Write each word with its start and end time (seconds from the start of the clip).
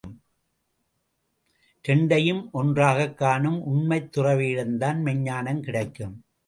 இரண்டையும் 1.83 2.49
ஒன்றாகக் 2.51 3.17
காணும் 3.17 3.63
உண்மைத் 3.63 4.17
துறவியிடம் 4.17 4.77
தான் 4.77 5.03
மெய்ஞ்ஞானமும் 5.03 5.59
கிடைக்கும். 5.59 6.23